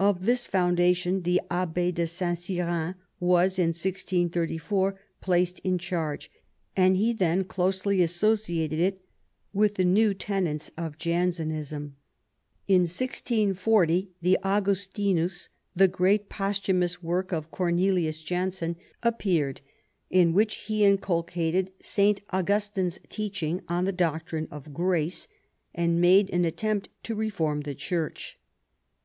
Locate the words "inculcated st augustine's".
20.84-22.98